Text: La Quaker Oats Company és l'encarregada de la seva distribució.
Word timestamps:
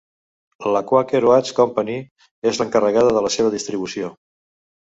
La 0.75 0.79
Quaker 0.91 1.21
Oats 1.33 1.53
Company 1.59 1.93
és 2.53 2.63
l'encarregada 2.63 3.15
de 3.19 3.25
la 3.27 3.33
seva 3.39 3.53
distribució. 3.59 4.11